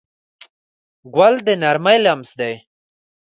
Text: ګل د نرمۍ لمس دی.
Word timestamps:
ګل 1.15 1.35
د 1.45 1.47
نرمۍ 1.61 1.97
لمس 2.05 2.31
دی. 2.39 2.53